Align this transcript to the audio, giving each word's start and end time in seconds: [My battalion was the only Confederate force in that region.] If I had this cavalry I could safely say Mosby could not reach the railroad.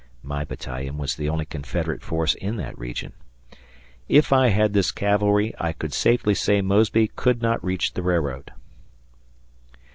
[My 0.23 0.43
battalion 0.43 0.97
was 0.97 1.13
the 1.15 1.29
only 1.29 1.45
Confederate 1.45 2.01
force 2.01 2.33
in 2.33 2.55
that 2.55 2.75
region.] 2.75 3.13
If 4.09 4.33
I 4.33 4.47
had 4.47 4.73
this 4.73 4.91
cavalry 4.91 5.53
I 5.59 5.73
could 5.73 5.93
safely 5.93 6.33
say 6.33 6.59
Mosby 6.61 7.09
could 7.15 7.39
not 7.43 7.63
reach 7.63 7.93
the 7.93 8.01
railroad. 8.01 8.51